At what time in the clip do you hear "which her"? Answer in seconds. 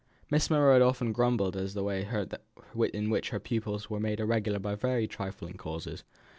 3.11-3.39